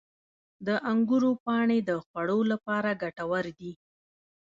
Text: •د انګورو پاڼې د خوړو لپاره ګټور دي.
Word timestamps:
•د 0.67 0.69
انګورو 0.91 1.31
پاڼې 1.45 1.79
د 1.89 1.91
خوړو 2.05 2.39
لپاره 2.51 2.89
ګټور 3.03 3.45
دي. 3.59 3.71